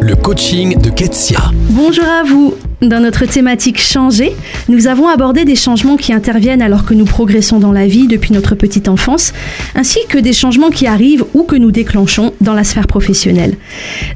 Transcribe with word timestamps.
Le 0.00 0.14
coaching 0.14 0.80
de 0.80 0.90
Ketsia. 0.90 1.40
Bonjour 1.70 2.04
à 2.04 2.22
vous. 2.22 2.54
Dans 2.82 3.00
notre 3.00 3.26
thématique 3.26 3.80
changer, 3.80 4.32
nous 4.68 4.86
avons 4.86 5.08
abordé 5.08 5.44
des 5.44 5.56
changements 5.56 5.96
qui 5.96 6.12
interviennent 6.12 6.62
alors 6.62 6.84
que 6.84 6.94
nous 6.94 7.04
progressons 7.04 7.58
dans 7.58 7.72
la 7.72 7.86
vie 7.86 8.06
depuis 8.06 8.32
notre 8.32 8.54
petite 8.54 8.88
enfance, 8.88 9.32
ainsi 9.74 9.98
que 10.08 10.18
des 10.18 10.32
changements 10.32 10.70
qui 10.70 10.86
arrivent 10.86 11.24
ou 11.34 11.42
que 11.42 11.56
nous 11.56 11.72
déclenchons 11.72 12.32
dans 12.40 12.54
la 12.54 12.62
sphère 12.62 12.86
professionnelle. 12.86 13.56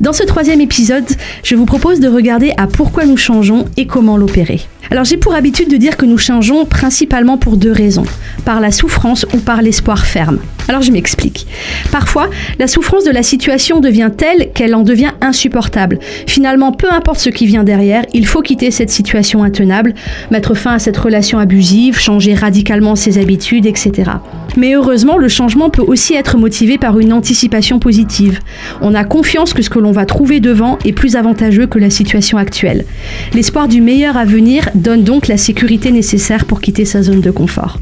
Dans 0.01 0.13
ce 0.13 0.23
troisième 0.23 0.61
épisode, 0.61 1.07
je 1.43 1.57
vous 1.57 1.67
propose 1.67 1.99
de 1.99 2.09
regarder 2.09 2.53
à 2.57 2.69
pourquoi 2.69 3.05
nous 3.05 3.17
changeons 3.17 3.65
et 3.77 3.87
comment 3.87 4.17
l'opérer. 4.17 4.61
Alors 4.91 5.05
j'ai 5.05 5.17
pour 5.17 5.35
habitude 5.35 5.69
de 5.69 5.77
dire 5.77 5.97
que 5.97 6.07
nous 6.07 6.19
changeons 6.19 6.65
principalement 6.65 7.39
pour 7.39 7.57
deux 7.57 7.73
raisons, 7.73 8.05
par 8.47 8.61
la 8.61 8.71
souffrance 8.71 9.27
ou 9.35 9.39
par 9.39 9.61
l'espoir 9.61 10.07
ferme. 10.07 10.39
Alors 10.69 10.83
je 10.83 10.91
m'explique. 10.91 11.47
Parfois, 11.93 12.31
la 12.59 12.67
souffrance 12.67 13.05
de 13.05 13.11
la 13.11 13.23
situation 13.23 13.81
devient 13.81 14.11
telle 14.17 14.53
qu'elle 14.55 14.75
en 14.75 14.83
devient 14.83 15.13
insupportable. 15.21 15.99
Finalement, 16.27 16.73
peu 16.73 16.91
importe 16.91 17.21
ce 17.21 17.29
qui 17.29 17.47
vient 17.47 17.65
derrière, 17.65 18.05
il 18.15 18.27
faut 18.27 18.43
quitter 18.43 18.71
cette 18.71 18.91
situation 18.91 19.43
intenable, 19.43 19.95
mettre 20.31 20.55
fin 20.55 20.73
à 20.73 20.79
cette 20.79 20.97
relation 20.97 21.39
abusive, 21.39 21.99
changer 21.99 22.35
radicalement 22.35 22.97
ses 22.97 23.19
habitudes, 23.19 23.67
etc. 23.67 24.13
Mais 24.57 24.75
heureusement, 24.75 25.19
le 25.19 25.29
changement 25.29 25.69
peut 25.69 25.85
aussi 25.87 26.15
être 26.15 26.39
motivé 26.39 26.79
par 26.79 26.99
une 26.99 27.13
anticipation 27.13 27.79
positive. 27.79 28.39
On 28.81 28.95
a 28.95 29.05
confiance 29.05 29.53
que 29.53 29.63
ce 29.63 29.71
que 29.71 29.79
l'on 29.79 29.93
va 29.93 30.07
trouver 30.07 30.41
devant 30.41 30.79
est 30.85 30.93
plus 30.93 31.17
avantageux 31.17 31.67
que 31.67 31.79
la 31.79 31.91
situation 31.91 32.39
actuelle. 32.39 32.87
L'espoir 33.35 33.69
du 33.69 33.81
meilleur 33.81 34.17
à 34.17 34.25
venir 34.25 34.71
donne 34.75 35.03
donc 35.03 35.29
la 35.29 35.37
sécurité 35.37 35.91
nécessaire 35.91 36.45
pour 36.45 36.61
quitter 36.61 36.85
sa 36.85 37.03
zone 37.03 37.21
de 37.21 37.31
confort. 37.31 37.79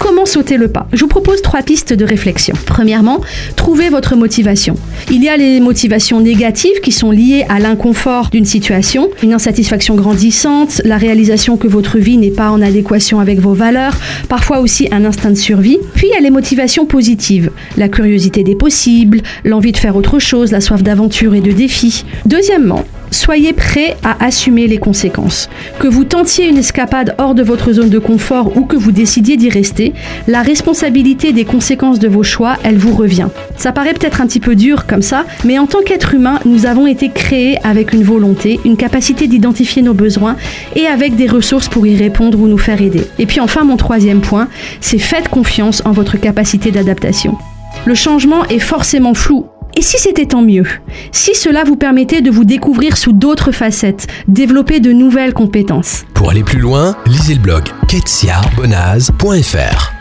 Comment 0.00 0.26
sauter 0.26 0.56
le 0.56 0.66
pas 0.66 0.88
Je 0.92 1.00
vous 1.02 1.08
propose 1.08 1.42
trois 1.42 1.62
pistes 1.62 1.92
de 1.92 2.04
réflexion. 2.04 2.54
Premièrement, 2.66 3.20
trouvez 3.54 3.90
votre 3.90 4.16
motivation. 4.16 4.74
Il 5.10 5.22
y 5.22 5.28
a 5.28 5.36
les 5.36 5.60
motivations 5.60 6.20
négatives 6.20 6.80
qui 6.82 6.90
sont 6.90 7.12
liées 7.12 7.44
à 7.48 7.60
l'inconfort 7.60 8.30
d'une 8.30 8.46
situation, 8.46 9.10
une 9.22 9.34
insatisfaction 9.34 9.94
grandissante, 9.94 10.80
la 10.84 10.96
réalisation 10.96 11.56
que 11.56 11.68
votre 11.68 11.98
vie 11.98 12.16
n'est 12.16 12.30
pas 12.30 12.50
en 12.50 12.62
adéquation 12.62 13.20
avec 13.20 13.38
vos 13.38 13.52
valeurs, 13.52 13.96
parfois 14.28 14.60
aussi 14.60 14.88
un 14.90 15.04
instinct 15.04 15.30
de 15.30 15.34
survie. 15.34 15.78
Puis 15.94 16.08
il 16.08 16.14
y 16.14 16.16
a 16.16 16.20
les 16.20 16.30
motivations 16.30 16.86
positives, 16.86 17.50
la 17.76 17.88
curiosité 17.88 18.42
des 18.42 18.56
possibles, 18.56 19.20
l'envie 19.44 19.72
de 19.72 19.76
faire 19.76 19.96
autre 19.96 20.18
chose, 20.18 20.50
la 20.50 20.62
soif 20.62 20.82
d'aventure 20.82 21.34
et 21.34 21.40
de 21.40 21.52
défi. 21.52 22.04
Deuxièmement, 22.24 22.84
soyez 23.10 23.52
prêt 23.52 23.96
à 24.02 24.24
assumer 24.24 24.66
les 24.66 24.78
conséquences. 24.78 25.48
Que 25.78 25.88
vous 25.88 26.04
tentiez 26.04 26.48
une 26.48 26.58
escapade 26.58 27.14
hors 27.18 27.34
de 27.34 27.42
votre 27.42 27.72
zone 27.72 27.88
de 27.88 27.98
confort 27.98 28.56
ou 28.56 28.64
que 28.64 28.76
vous 28.76 28.92
décidiez 28.92 29.36
d'y 29.36 29.48
rester, 29.48 29.92
la 30.26 30.42
responsabilité 30.42 31.32
des 31.32 31.44
conséquences 31.44 31.98
de 31.98 32.08
vos 32.08 32.22
choix, 32.22 32.56
elle 32.62 32.78
vous 32.78 32.94
revient. 32.94 33.28
Ça 33.56 33.72
paraît 33.72 33.94
peut-être 33.94 34.20
un 34.20 34.26
petit 34.26 34.40
peu 34.40 34.56
dur 34.56 34.86
comme 34.86 35.02
ça, 35.02 35.24
mais 35.44 35.58
en 35.58 35.66
tant 35.66 35.82
qu'être 35.82 36.14
humain, 36.14 36.38
nous 36.44 36.66
avons 36.66 36.86
été 36.86 37.10
créés 37.10 37.58
avec 37.64 37.92
une 37.92 38.04
volonté, 38.04 38.60
une 38.64 38.76
capacité 38.76 39.26
d'identifier 39.26 39.82
nos 39.82 39.94
besoins 39.94 40.36
et 40.76 40.86
avec 40.86 41.16
des 41.16 41.26
ressources 41.26 41.68
pour 41.68 41.86
y 41.86 41.96
répondre 41.96 42.40
ou 42.40 42.46
nous 42.46 42.58
faire 42.58 42.80
aider. 42.80 43.06
Et 43.18 43.26
puis 43.26 43.40
enfin, 43.40 43.64
mon 43.64 43.76
troisième 43.76 44.20
point, 44.20 44.48
c'est 44.80 44.98
faites 44.98 45.28
confiance 45.28 45.82
en 45.84 45.92
votre 45.92 46.16
capacité 46.16 46.70
d'adaptation. 46.70 47.36
Le 47.84 47.94
changement 47.94 48.44
est 48.46 48.58
forcément 48.58 49.14
flou 49.14 49.46
et 49.80 49.82
si 49.82 49.98
c'était 49.98 50.26
tant 50.26 50.42
mieux? 50.42 50.66
Si 51.10 51.34
cela 51.34 51.64
vous 51.64 51.76
permettait 51.76 52.20
de 52.20 52.30
vous 52.30 52.44
découvrir 52.44 52.98
sous 52.98 53.14
d'autres 53.14 53.50
facettes, 53.50 54.06
développer 54.28 54.78
de 54.78 54.92
nouvelles 54.92 55.32
compétences 55.32 56.04
Pour 56.12 56.28
aller 56.28 56.42
plus 56.42 56.58
loin, 56.58 56.94
lisez 57.06 57.32
le 57.32 57.40
blog 57.40 57.64
ketsiarbonaz.fr. 57.88 59.99